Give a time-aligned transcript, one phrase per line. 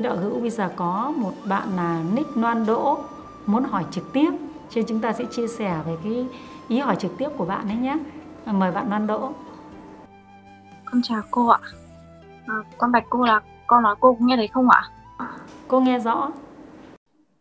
[0.00, 2.98] quý đạo hữu bây giờ có một bạn là nick loan đỗ
[3.46, 4.30] muốn hỏi trực tiếp.
[4.70, 6.26] Cho chúng ta sẽ chia sẻ về cái
[6.68, 7.98] ý hỏi trực tiếp của bạn ấy nhé.
[8.46, 9.32] Mời bạn loan đỗ.
[10.84, 11.58] Con chào cô ạ.
[12.46, 14.88] À, con bạch cô là con nói cô nghe thấy không ạ?
[15.68, 16.30] Cô nghe rõ.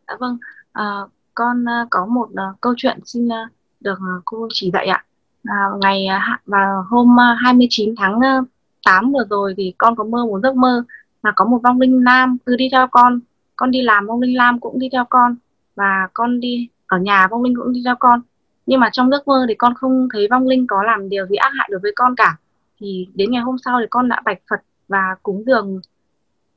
[0.07, 0.37] Dạ vâng.
[0.73, 0.97] À,
[1.35, 5.05] con uh, có một uh, câu chuyện xin uh, được cô chỉ dạy ạ.
[5.43, 8.47] À, ngày uh, vào hôm uh, 29 tháng uh,
[8.85, 10.83] 8 vừa rồi thì con có mơ một giấc mơ
[11.23, 13.19] là có một vong linh nam cứ đi theo con.
[13.55, 15.35] Con đi làm vong linh nam cũng đi theo con.
[15.75, 18.21] Và con đi ở nhà vong linh cũng đi theo con.
[18.65, 21.35] Nhưng mà trong giấc mơ thì con không thấy vong linh có làm điều gì
[21.35, 22.37] ác hại đối với con cả.
[22.79, 25.81] Thì đến ngày hôm sau thì con đã bạch Phật và cúng dường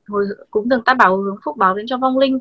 [0.08, 2.38] hồi cúng dường ta bảo hướng phúc báo đến cho vong linh.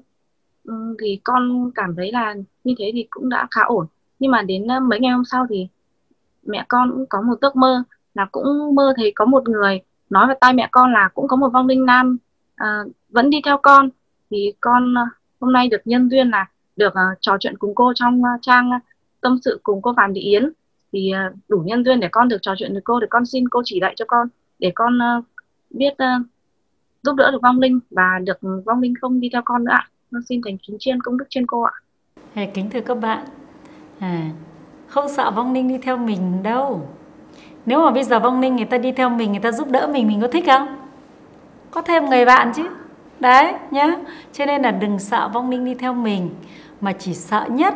[0.64, 3.86] Ừ, thì con cảm thấy là như thế thì cũng đã khá ổn.
[4.20, 5.68] Nhưng mà đến ờ, mấy ngày hôm sau thì
[6.44, 7.84] mẹ con cũng có một giấc mơ
[8.14, 9.82] là cũng mơ thấy có một người
[10.12, 12.18] nói vào tai mẹ con là cũng có một vong linh nam
[12.56, 13.90] à, vẫn đi theo con
[14.30, 15.06] thì con à,
[15.40, 18.70] hôm nay được nhân duyên là được uh, trò chuyện cùng cô trong uh, trang
[18.70, 18.82] uh,
[19.22, 20.52] tâm sự cùng cô Phạm Thị Yến
[20.92, 23.50] thì uh, đủ nhân duyên để con được trò chuyện với cô để con xin
[23.50, 24.28] cô chỉ dạy cho con
[24.60, 25.26] để con uh,
[25.70, 26.28] biết uh,
[27.04, 29.90] giúp đỡ được vong linh và được vong linh không đi theo con nữa ạ.
[30.12, 31.74] Con xin thành kính chiên công đức trên cô ạ.
[32.34, 33.26] À, kính thưa các bạn,
[34.00, 34.30] à,
[34.88, 36.90] không sợ vong linh đi theo mình đâu.
[37.66, 39.88] Nếu mà bây giờ vong linh người ta đi theo mình, người ta giúp đỡ
[39.94, 40.68] mình, mình có thích không?
[41.72, 42.64] Có thêm người bạn chứ.
[43.20, 43.88] Đấy nhá.
[44.34, 46.30] Cho nên là đừng sợ vong linh đi theo mình
[46.82, 47.74] mà chỉ sợ nhất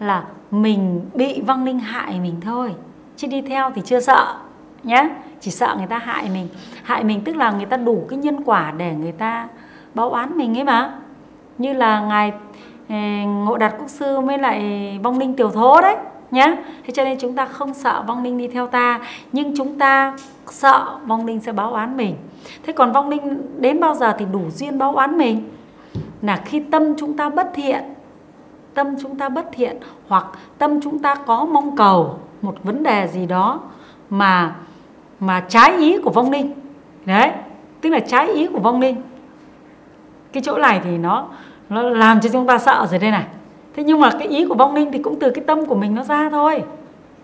[0.00, 2.74] là mình bị vong linh hại mình thôi.
[3.16, 4.36] Chứ đi theo thì chưa sợ
[4.84, 5.08] nhé
[5.40, 6.48] chỉ sợ người ta hại mình
[6.82, 9.48] hại mình tức là người ta đủ cái nhân quả để người ta
[9.94, 10.92] báo oán mình ấy mà
[11.58, 12.32] như là ngài
[12.88, 15.96] ờ, ngộ đạt quốc sư mới lại vong linh tiểu thố đấy
[16.30, 16.56] nhá.
[16.84, 19.00] Thế cho nên chúng ta không sợ vong linh đi theo ta,
[19.32, 20.16] nhưng chúng ta
[20.46, 22.16] sợ vong linh sẽ báo oán mình.
[22.62, 25.50] Thế còn vong linh đến bao giờ thì đủ duyên báo oán mình?
[26.22, 27.82] Là khi tâm chúng ta bất thiện,
[28.74, 29.76] tâm chúng ta bất thiện
[30.08, 30.26] hoặc
[30.58, 33.60] tâm chúng ta có mong cầu một vấn đề gì đó
[34.10, 34.54] mà
[35.20, 36.54] mà trái ý của vong linh.
[37.04, 37.30] Đấy,
[37.80, 39.02] tức là trái ý của vong linh.
[40.32, 41.26] Cái chỗ này thì nó
[41.68, 43.24] nó làm cho chúng ta sợ rồi đây này
[43.78, 45.94] thế nhưng mà cái ý của vong linh thì cũng từ cái tâm của mình
[45.94, 46.62] nó ra thôi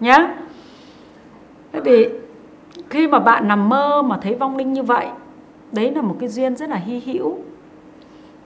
[0.01, 0.35] nhá.
[1.73, 2.09] Thế thì
[2.91, 5.07] khi mà bạn nằm mơ mà thấy vong linh như vậy
[5.73, 7.37] đấy là một cái duyên rất là hy hữu.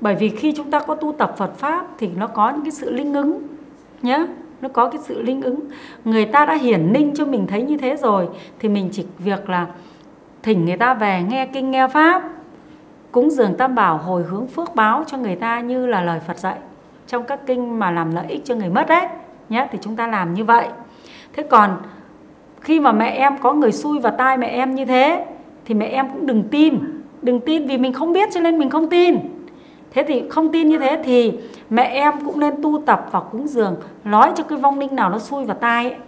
[0.01, 2.71] Bởi vì khi chúng ta có tu tập Phật pháp thì nó có những cái
[2.71, 3.43] sự linh ứng
[4.03, 4.27] nhá,
[4.61, 5.61] nó có cái sự linh ứng.
[6.05, 9.49] Người ta đã hiển ninh cho mình thấy như thế rồi thì mình chỉ việc
[9.49, 9.67] là
[10.43, 12.23] thỉnh người ta về nghe kinh nghe pháp
[13.13, 16.39] cúng dường tam bảo hồi hướng phước báo cho người ta như là lời Phật
[16.39, 16.59] dạy
[17.09, 19.07] trong các kinh mà làm lợi ích cho người mất đấy
[19.49, 20.69] nhé thì chúng ta làm như vậy.
[21.33, 21.77] Thế còn
[22.61, 25.27] khi mà mẹ em có người xui vào tai mẹ em như thế,
[25.65, 26.79] thì mẹ em cũng đừng tin.
[27.23, 29.19] Đừng tin vì mình không biết cho nên mình không tin.
[29.91, 31.39] Thế thì không tin như thế thì
[31.71, 35.11] mẹ em cũng nên tu tập và cúng dường nói cho cái vong linh nào
[35.11, 35.99] nó xui vào tai ấy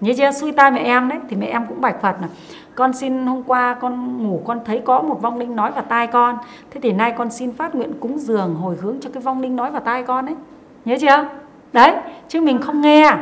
[0.00, 1.18] nhớ chưa suy tai mẹ em đấy.
[1.28, 2.28] Thì mẹ em cũng bạch phật là,
[2.74, 6.06] con xin hôm qua con ngủ, con thấy có một vong linh nói vào tai
[6.06, 6.38] con.
[6.70, 9.56] Thế thì nay con xin phát nguyện cúng dường hồi hướng cho cái vong linh
[9.56, 10.36] nói vào tai con ấy.
[10.84, 11.28] Nhớ chưa?
[11.72, 11.92] Đấy,
[12.28, 13.14] chứ mình không nghe.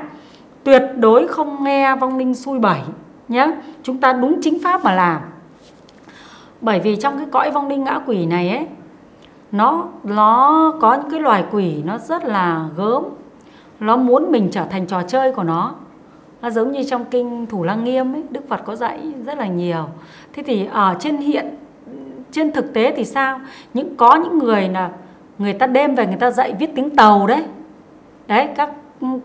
[0.65, 2.83] Tuyệt đối không nghe vong linh xui bảy
[3.29, 3.51] nhé
[3.83, 5.21] chúng ta đúng chính pháp mà làm.
[6.61, 8.67] Bởi vì trong cái cõi vong linh ngã quỷ này ấy,
[9.53, 13.05] nó nó có những cái loài quỷ nó rất là gớm.
[13.81, 15.75] Nó muốn mình trở thành trò chơi của nó
[16.43, 19.47] nó giống như trong kinh thủ lăng nghiêm ấy, đức phật có dạy rất là
[19.47, 19.85] nhiều.
[20.33, 21.49] Thế thì ở trên hiện,
[22.31, 23.41] trên thực tế thì sao?
[23.75, 24.91] Những, có những người là
[25.39, 27.45] người ta đêm về người ta dạy viết tiếng tàu đấy.
[28.27, 28.71] Đấy, các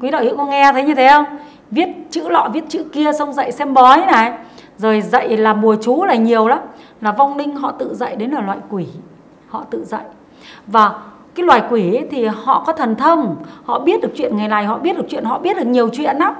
[0.01, 1.25] quý đạo hữu có nghe thấy như thế không?
[1.71, 4.33] Viết chữ lọ, viết chữ kia xong dạy xem bói này.
[4.77, 6.59] Rồi dạy là mùa chú là nhiều lắm.
[7.01, 8.85] Là vong linh họ tự dạy đến là loại quỷ,
[9.49, 10.03] họ tự dạy.
[10.67, 10.91] Và
[11.35, 14.65] cái loài quỷ ấy thì họ có thần thông, họ biết được chuyện ngày này,
[14.65, 16.33] họ biết được chuyện, họ biết được nhiều chuyện lắm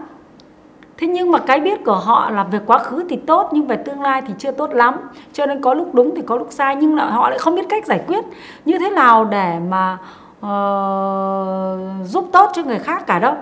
[1.04, 3.76] thế nhưng mà cái biết của họ là về quá khứ thì tốt nhưng về
[3.76, 4.96] tương lai thì chưa tốt lắm.
[5.34, 7.66] Cho nên có lúc đúng thì có lúc sai nhưng lại họ lại không biết
[7.70, 8.26] cách giải quyết.
[8.66, 9.98] Như thế nào để mà
[10.40, 13.34] uh, giúp tốt cho người khác cả đâu.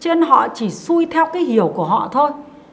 [0.00, 2.30] Cho nên họ chỉ xui theo cái hiểu của họ thôi.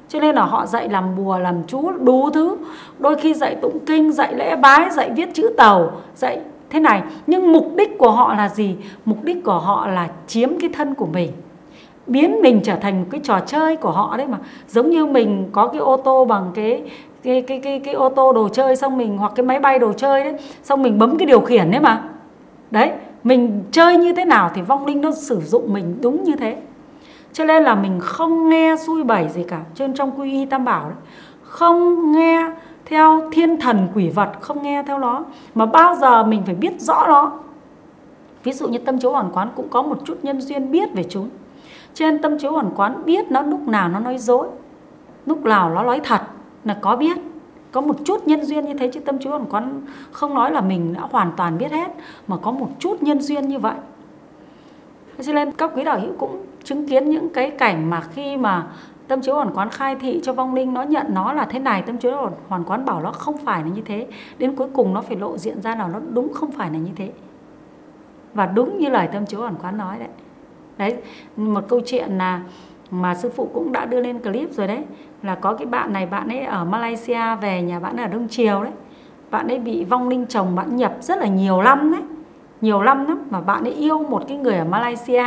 [0.09, 2.57] Cho nên là họ dạy làm bùa làm chú đủ thứ.
[2.99, 6.39] Đôi khi dạy tụng kinh dạy lễ bái dạy viết chữ tàu dạy
[6.69, 7.03] thế này.
[7.27, 8.75] Nhưng mục đích của họ là gì?
[9.05, 11.31] Mục đích của họ là chiếm cái thân của mình
[12.07, 14.37] biến mình trở thành một cái trò chơi của họ đấy mà.
[14.67, 16.83] Giống như mình có cái ô tô bằng cái
[17.23, 19.93] cái cái cái cái ô tô đồ chơi, xong mình, hoặc cái máy bay đồ
[19.93, 22.03] chơi đấy, xong mình bấm cái điều khiển đấy mà.
[22.71, 22.91] Đấy,
[23.23, 26.57] mình chơi như thế nào thì vong linh nó sử dụng mình đúng như thế.
[27.33, 30.65] Cho nên là mình không nghe xui bảy gì cả, trên trong quy y tam
[30.65, 30.97] bảo đấy.
[31.41, 32.51] Không nghe
[32.85, 35.23] theo thiên thần quỷ vật, không nghe theo nó,
[35.55, 37.31] mà bao giờ mình phải biết rõ nó.
[38.43, 41.03] Ví dụ như tâm chiếu hoàn quán cũng có một chút nhân duyên biết về
[41.03, 41.29] chúng
[41.95, 44.47] trên tâm chiếu hoàn quán biết nó lúc nào nó nói dối.
[45.25, 46.21] Lúc nào nó nói thật
[46.63, 47.17] là có biết.
[47.71, 49.81] Có một chút nhân duyên như thế chứ tâm chiếu hoàn quán
[50.11, 51.91] không nói là mình đã hoàn toàn biết hết,
[52.27, 53.75] mà có một chút nhân duyên như vậy.
[55.21, 58.67] Cho nên các quý đạo hữu cũng chứng kiến những cái cảnh mà khi mà
[59.07, 61.81] tâm chiếu hoàn quán khai thị cho vong linh, nó nhận nó là thế này,
[61.81, 64.07] tâm chiếu hoàn quán bảo nó không phải là như thế.
[64.37, 66.91] Đến cuối cùng nó phải lộ diện ra nào nó đúng không phải là như
[66.95, 67.11] thế.
[68.33, 70.09] Và đúng như lời tâm chiếu hoàn quán nói đấy
[70.77, 70.95] đấy,
[71.37, 72.41] một câu chuyện là
[72.91, 74.83] mà sư phụ cũng đã đưa lên clip rồi đấy,
[75.23, 78.63] là có cái bạn này, bạn ấy ở Malaysia về nhà bạn ở Đông Triều
[78.63, 78.71] đấy.
[79.31, 82.01] Bạn ấy bị vong linh chồng bạn nhập rất là nhiều năm đấy,
[82.61, 83.27] nhiều năm lắm.
[83.29, 85.25] Mà bạn ấy yêu một cái người ở Malaysia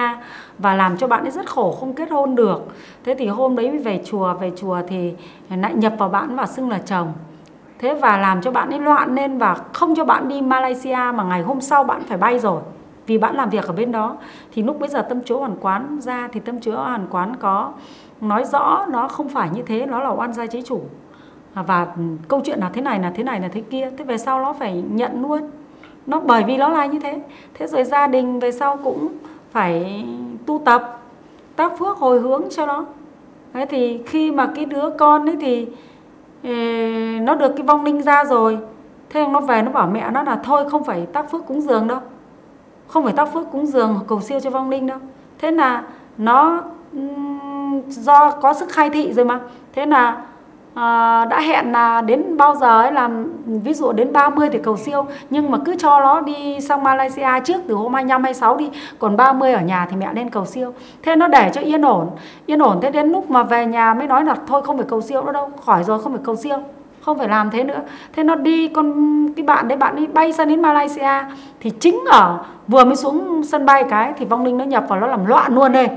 [0.58, 2.66] và làm cho bạn ấy rất khổ, không kết hôn được.
[3.04, 5.14] Thế thì hôm đấy mới về chùa về chùa thì
[5.50, 7.12] lại nhập vào bạn và xưng là chồng.
[7.78, 11.24] Thế và làm cho bạn ấy loạn lên và không cho bạn đi Malaysia mà
[11.24, 12.60] ngày hôm sau bạn phải bay rồi
[13.08, 14.16] vì bạn làm việc ở bên đó.
[14.52, 17.72] Thì lúc bây giờ tâm chúa hoàn quán ra thì tâm chúa hoàn quán có
[18.20, 20.80] nói rõ nó không phải như thế, nó là oan gia chế chủ.
[21.54, 21.86] À, và
[22.28, 23.90] câu chuyện là thế này, là thế này, là thế kia.
[23.98, 25.50] Thế về sau nó phải nhận luôn
[26.06, 27.22] nó, bởi vì nó là như thế.
[27.54, 29.08] Thế rồi gia đình về sau cũng
[29.50, 30.04] phải
[30.46, 31.00] tu tập,
[31.56, 32.84] tác phước, hồi hướng cho nó.
[33.52, 35.66] Thế thì khi mà cái đứa con ấy thì
[37.20, 38.58] nó được cái vong linh ra rồi,
[39.10, 41.88] thế nó về nó bảo mẹ nó là thôi, không phải tác phước cúng dường
[41.88, 41.98] đâu
[42.88, 44.98] không phải tác phước cúng dường cầu siêu cho vong linh đâu.
[45.38, 45.82] Thế là
[46.18, 46.62] nó
[47.88, 49.40] do có sức khai thị rồi mà.
[49.72, 50.16] Thế là
[50.74, 54.76] à, đã hẹn là đến bao giờ ấy làm ví dụ đến 30 thì cầu
[54.76, 55.06] siêu.
[55.30, 58.70] Nhưng mà cứ cho nó đi sang Malaysia trước từ hôm 25 26 đi.
[58.98, 60.72] Còn 30 ở nhà thì mẹ lên cầu siêu.
[61.02, 62.10] Thế nó để cho yên ổn.
[62.46, 65.00] Yên ổn thế đến lúc mà về nhà mới nói là thôi không phải cầu
[65.00, 65.50] siêu nữa đâu.
[65.66, 66.58] Khỏi rồi không phải cầu siêu
[67.08, 67.80] không phải làm thế nữa.
[68.12, 71.24] Thế nó đi con, cái bạn đấy, bạn đi bay sang đến Malaysia,
[71.60, 72.38] thì chính ở,
[72.68, 75.54] vừa mới xuống sân bay cái, thì vong linh nó nhập vào, nó làm loạn
[75.54, 75.88] luôn đây.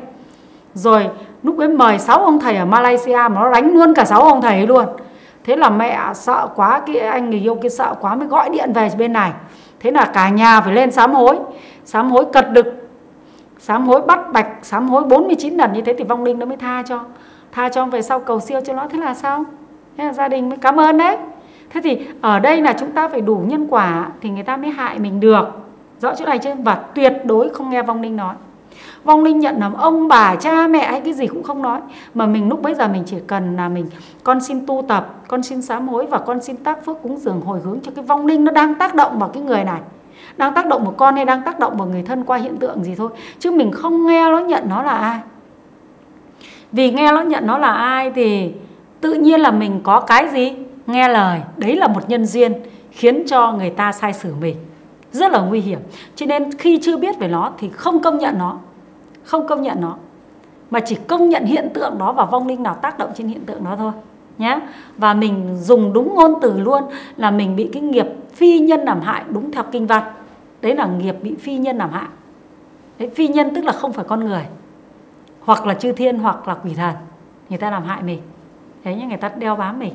[0.73, 1.09] Rồi,
[1.43, 4.41] lúc ấy mời sáu ông thầy ở Malaysia mà nó đánh luôn cả sáu ông
[4.41, 4.85] thầy luôn.
[5.43, 8.73] Thế là mẹ sợ quá, cái anh người yêu kia sợ quá mới gọi điện
[8.73, 9.31] về bên này.
[9.79, 11.39] Thế là cả nhà phải lên sám hối.
[11.85, 12.89] Sám hối cật đực.
[13.59, 16.57] Sám hối bắt bạch, sám hối 49 lần như thế thì vong linh nó mới
[16.57, 16.99] tha cho.
[17.51, 18.87] Tha cho về sau cầu siêu cho nó.
[18.89, 19.45] Thế là sao?
[20.01, 21.17] Thế là gia đình mới cảm ơn đấy.
[21.69, 24.69] Thế thì ở đây là chúng ta phải đủ nhân quả thì người ta mới
[24.69, 25.45] hại mình được.
[25.99, 26.55] Rõ chỗ này chưa?
[26.63, 28.35] Và tuyệt đối không nghe vong linh nói.
[29.03, 31.79] Vong linh nhận là ông bà, cha, mẹ hay cái gì cũng không nói.
[32.13, 33.85] Mà mình lúc bấy giờ mình chỉ cần là mình,
[34.23, 37.41] con xin tu tập, con xin sám hối và con xin tác phước cúng dường
[37.41, 39.79] hồi hướng cho cái vong linh nó đang tác động vào cái người này.
[40.37, 42.83] Đang tác động vào con hay đang tác động vào người thân qua hiện tượng
[42.83, 43.09] gì thôi.
[43.39, 45.19] Chứ mình không nghe nó nhận nó là ai.
[46.71, 48.53] Vì nghe nó nhận nó là ai thì
[49.01, 50.53] tự nhiên là mình có cái gì?
[50.87, 52.53] Nghe lời đấy là một nhân duyên
[52.91, 54.55] khiến cho người ta sai xử mình.
[55.11, 55.79] Rất là nguy hiểm.
[56.15, 58.57] Cho nên khi chưa biết về nó thì không công nhận nó.
[59.23, 59.95] Không công nhận nó.
[60.71, 63.45] Mà chỉ công nhận hiện tượng đó và vong linh nào tác động trên hiện
[63.45, 63.91] tượng đó thôi
[64.37, 64.59] nhé
[64.97, 66.83] và mình dùng đúng ngôn từ luôn
[67.17, 70.03] là mình bị cái nghiệp phi nhân làm hại đúng theo kinh văn.
[70.61, 72.07] Đấy là nghiệp bị phi nhân làm hại.
[72.99, 74.45] Đấy, phi nhân tức là không phải con người.
[75.41, 76.95] Hoặc là chư thiên hoặc là quỷ thần.
[77.49, 78.21] Người ta làm hại mình
[78.83, 79.93] thế nhưng người ta đeo bám mình.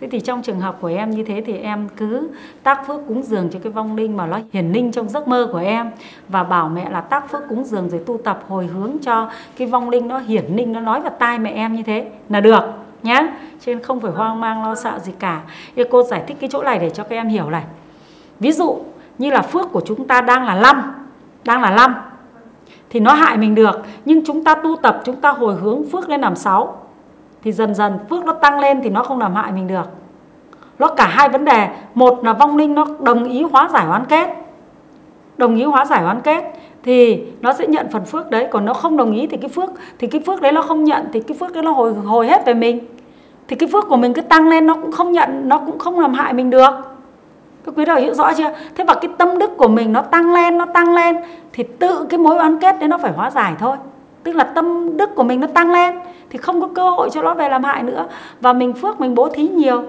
[0.00, 2.30] Thế thì trong trường hợp của em như thế thì em cứ
[2.62, 5.48] tác phước cúng dường cho cái vong linh mà nó hiển linh trong giấc mơ
[5.52, 5.90] của em
[6.28, 9.68] và bảo mẹ là tác phước cúng dường rồi tu tập hồi hướng cho cái
[9.68, 12.62] vong linh nó hiển linh, nó nói vào tai mẹ em như thế là được
[13.02, 13.20] nhá.
[13.60, 15.42] Cho nên không phải hoang mang, lo sợ gì cả.
[15.76, 17.64] Thì cô giải thích cái chỗ này để cho các em hiểu này.
[18.40, 18.78] Ví dụ
[19.18, 20.94] như là phước của chúng ta đang là năm,
[21.44, 21.94] đang là năm
[22.90, 26.08] thì nó hại mình được, nhưng chúng ta tu tập, chúng ta hồi hướng phước
[26.08, 26.83] lên làm sáu
[27.44, 29.86] thì dần dần phước nó tăng lên thì nó không làm hại mình được.
[30.78, 34.04] Nó cả hai vấn đề, một là vong linh nó đồng ý hóa giải oán
[34.04, 34.30] kết.
[35.36, 36.44] Đồng ý hóa giải oán kết
[36.82, 39.70] thì nó sẽ nhận phần phước đấy, còn nó không đồng ý thì cái phước,
[39.98, 42.46] thì cái phước đấy nó không nhận, thì cái phước đấy nó hồi hồi hết
[42.46, 42.80] về mình.
[43.48, 46.00] Thì cái phước của mình cứ tăng lên, nó cũng không nhận, nó cũng không
[46.00, 46.70] làm hại mình được.
[47.66, 48.50] Các quý đạo hiểu rõ chưa?
[48.74, 51.16] Thế và cái tâm đức của mình nó tăng lên, nó tăng lên
[51.52, 53.76] thì tự cái mối oán kết đấy nó phải hóa giải thôi
[54.24, 55.94] tức là tâm đức của mình nó tăng lên,
[56.30, 58.08] thì không có cơ hội cho nó về làm hại nữa.
[58.40, 59.82] Và mình phước, mình bố thí nhiều.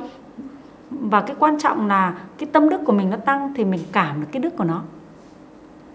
[0.89, 4.21] Và cái quan trọng là cái tâm đức của mình nó tăng thì mình cảm
[4.21, 4.81] được cái đức của nó.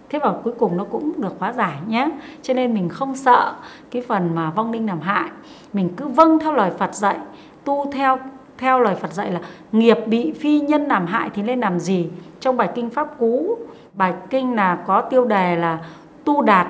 [0.09, 2.09] Thế và cuối cùng nó cũng được hóa giải nhé.
[2.41, 3.53] Cho nên mình không sợ
[3.91, 5.29] cái phần mà vong linh làm hại.
[5.73, 7.17] Mình cứ vâng theo lời phật dạy,
[7.63, 8.19] tu theo
[8.57, 9.39] theo lời phật dạy là
[9.71, 12.09] nghiệp bị phi nhân làm hại thì nên làm gì?
[12.39, 13.57] Trong bài kinh pháp cú,
[13.93, 15.79] bài kinh là có tiêu đề là
[16.23, 16.67] tu đạt,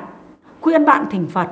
[0.62, 1.48] khuyên bạn thỉnh phật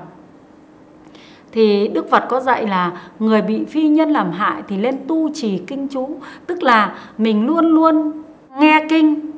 [1.51, 5.29] thì Đức Phật có dạy là người bị phi nhân làm hại thì lên tu
[5.33, 6.09] trì kinh chú.
[6.47, 8.11] Tức là mình luôn luôn
[8.59, 9.31] nghe kinh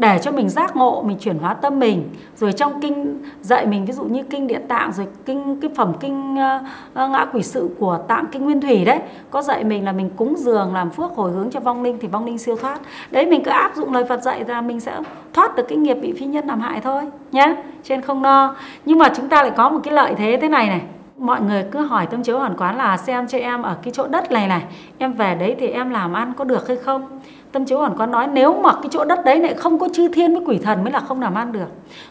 [0.00, 2.08] để cho mình giác ngộ mình chuyển hóa tâm mình.
[2.36, 5.92] Rồi trong kinh dạy mình ví dụ như kinh địa tạng rồi kinh cái phẩm
[6.00, 8.98] kinh uh, ngã quỷ sự của tạng kinh nguyên thủy đấy
[9.30, 12.08] có dạy mình là mình cúng dường làm phước hồi hướng cho vong linh thì
[12.08, 12.80] vong linh siêu thoát.
[13.10, 14.96] Đấy mình cứ áp dụng lời phật dạy là mình sẽ
[15.32, 17.02] thoát được cái nghiệp bị phi nhân làm hại thôi
[17.32, 18.54] nhé trên không no.
[18.84, 20.80] Nhưng mà chúng ta lại có một cái lợi thế thế này này.
[21.18, 24.06] Mọi người cứ hỏi tâm chiếu hoàn quán là xem cho em ở cái chỗ
[24.06, 24.62] đất này này
[24.98, 27.20] em về đấy thì em làm ăn có được hay không?
[27.52, 30.08] Tâm chiếu hoàn quán nói nếu mà cái chỗ đất đấy lại không có chư
[30.08, 31.68] thiên với quỷ thần mới là không làm ăn được.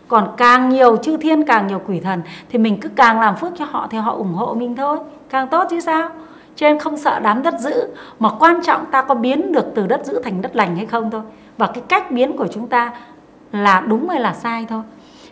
[0.08, 3.54] Còn càng nhiều chư thiên càng nhiều quỷ thần thì mình cứ càng làm phước
[3.58, 4.98] cho họ thì họ ủng hộ mình thôi.
[5.30, 6.10] Càng tốt chứ sao?
[6.56, 7.88] Cho nên không sợ đám đất dữ
[8.20, 11.12] mà quan trọng ta có biến được từ đất dữ thành đất lành hay không
[11.12, 11.22] thôi.
[11.58, 12.92] Và cái cách biến của chúng ta
[13.52, 14.82] là đúng hay là sai thôi.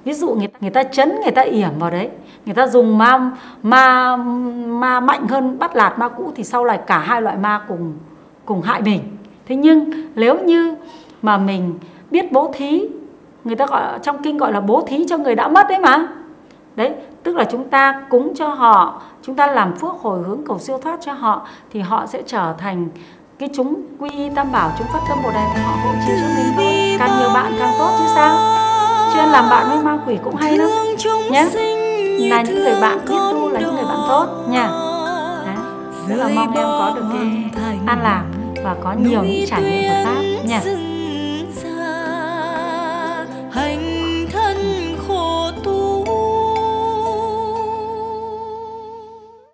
[0.03, 2.09] Ví dụ người ta, người ta chấn người ta yểm vào đấy
[2.45, 3.31] người ta dùng ma
[3.63, 4.15] ma
[4.67, 7.93] ma mạnh hơn bắt lạt ma cũ thì sau này cả hai loại ma cùng
[8.45, 8.99] cùng hại mình
[9.47, 10.75] thế nhưng nếu như
[11.21, 11.79] mà mình
[12.11, 12.81] biết bố thí
[13.43, 16.07] người ta gọi trong kinh gọi là bố thí cho người đã mất đấy mà.
[16.75, 20.59] Đấy tức là chúng ta cúng cho họ chúng ta làm phước hồi hướng cầu
[20.59, 22.87] siêu thoát cho họ thì họ sẽ trở thành
[23.39, 26.13] cái chúng quy y tam bảo chúng phát tâm bồ đề thì họ hộ trì
[26.21, 26.95] cho mình thôi.
[26.99, 28.37] Càng nhiều bạn càng tốt chứ sao?
[29.13, 30.69] Cho nên làm bạn với ma quỷ cũng hay lắm.
[31.31, 31.45] Nhé
[32.29, 34.69] là những người bạn biết tu là những người bạn tốt nha.
[36.07, 37.51] rất là mong em có được cái
[37.85, 38.23] an lạc
[38.67, 40.86] và có nhiều những trải nghiệm hợp pháp nha.